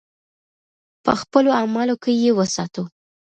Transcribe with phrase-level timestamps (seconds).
[1.03, 2.83] په خپلو اعمالو کې یې وساتو.